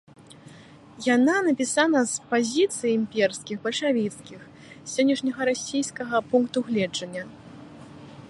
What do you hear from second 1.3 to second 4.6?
напісана з пазіцый імперскіх, бальшавіцкіх,